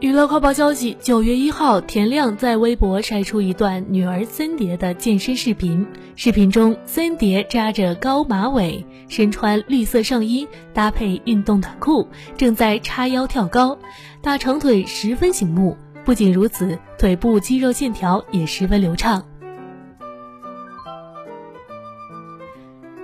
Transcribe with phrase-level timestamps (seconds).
[0.00, 5.86] 娱乐快报消息：九月一号，田亮在微博晒出一段女儿森蝶的健身视频。
[6.16, 13.78] 视频中，森蝶扎着高马尾，身穿绿色上衣，搭配运动短裤，正在叉腰跳高，
[14.20, 15.76] 大长腿十分醒目。
[16.04, 19.24] 不仅如此，腿部肌肉线条也十分流畅。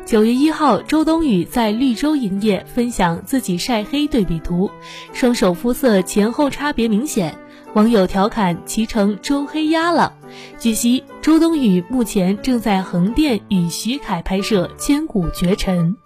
[0.06, 4.68] 九月一号，周冬雨在绿洲营业，分享自己晒黑对比图，
[5.12, 7.38] 双手肤色前后差别明显，
[7.74, 10.12] 网友调侃其成周黑鸭了。
[10.58, 15.96] 据悉，周冬雨目前正在横店与徐凯拍摄《千古绝尘》。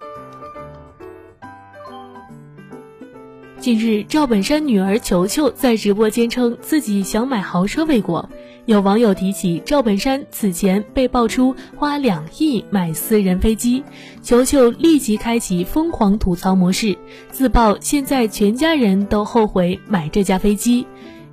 [3.64, 8.28] 近日，赵本山女儿球球在直播间称自己想买豪车未果。
[8.66, 13.82] 有网友提起赵本山此前被爆出花两亿买私人飞机，
[14.20, 16.98] 球球立即开启疯狂吐槽模式，
[17.30, 20.86] 自曝现在全家人都后悔买这架飞机，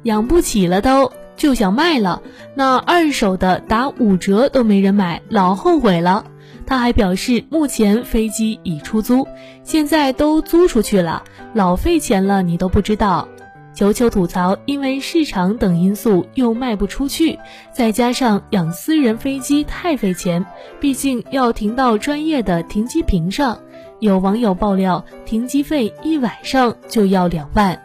[0.04, 2.22] 养不起了都就想卖了，
[2.56, 6.31] 那二手的打五折都没人买，老后悔了。
[6.66, 9.28] 他还表示，目前飞机已出租，
[9.64, 13.28] 现在都租出去了，老费钱了，你都不知道。
[13.74, 17.40] 球球吐槽，因为市场等因素又卖不出去，
[17.72, 20.46] 再加上养私人飞机太费钱，
[20.80, 23.58] 毕竟要停到专业的停机坪上。
[24.00, 27.82] 有网友爆料，停机费一晚上就要两万。